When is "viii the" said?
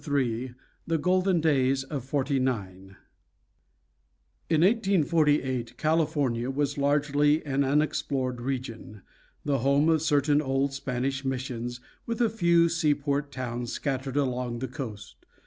0.03-0.97